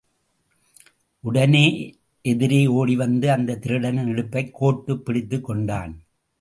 [1.19, 1.95] உடனே
[2.21, 6.01] எதிரே ஓடி வந்து, அந்தத் திருடனின் இடுப்பைக் கோர்த்துப் பிடித்துக் கொண்டான்.